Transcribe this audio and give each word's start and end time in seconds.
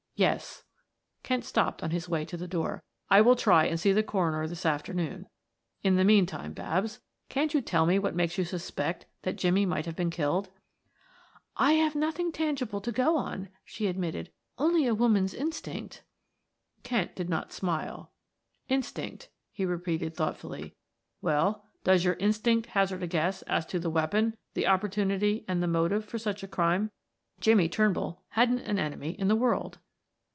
"Yes." 0.15 0.63
Kent 1.23 1.43
stopped 1.45 1.81
on 1.81 1.89
his 1.89 2.07
way 2.07 2.25
to 2.25 2.37
the 2.37 2.47
door. 2.47 2.83
"I 3.09 3.21
will 3.21 3.35
try 3.35 3.65
and 3.65 3.79
see 3.79 3.91
the 3.91 4.03
coroner 4.03 4.47
this 4.47 4.67
afternoon. 4.67 5.27
In 5.81 5.95
the 5.95 6.03
meantime, 6.05 6.53
Babs, 6.53 7.01
can't 7.27 7.55
you 7.55 7.59
tell 7.61 7.87
me 7.87 7.97
what 7.97 8.13
makes 8.13 8.37
you 8.37 8.45
suspect 8.45 9.07
that 9.23 9.35
Jimmie 9.35 9.65
might 9.65 9.87
have 9.87 9.95
been 9.95 10.11
killed?" 10.11 10.51
"I 11.57 11.71
have 11.71 11.95
nothing 11.95 12.31
tangible 12.31 12.79
to 12.81 12.91
go 12.91 13.17
on," 13.17 13.49
she 13.65 13.87
admitted. 13.87 14.31
"Only 14.59 14.85
a 14.85 14.93
woman's 14.93 15.33
instinct" 15.33 16.03
Kent 16.83 17.15
did 17.15 17.27
not 17.27 17.51
smile. 17.51 18.11
"Instinct," 18.69 19.29
he 19.51 19.65
repeated 19.65 20.13
thoughtfully. 20.13 20.75
"Well, 21.19 21.65
does 21.83 22.03
your 22.03 22.13
instinct 22.19 22.67
hazard 22.67 23.01
a 23.01 23.07
guess 23.07 23.41
as 23.43 23.65
to 23.67 23.79
the 23.79 23.89
weapon, 23.89 24.37
the 24.53 24.67
opportunity, 24.67 25.45
and 25.47 25.63
the 25.63 25.67
motive 25.67 26.05
for 26.05 26.19
such 26.19 26.43
a 26.43 26.47
crime? 26.47 26.91
Jimmie 27.39 27.67
Turnbull 27.69 28.21
hadn't 28.29 28.59
an 28.59 28.77
enemy 28.77 29.13
in 29.19 29.27
the 29.27 29.35
world." 29.35 29.79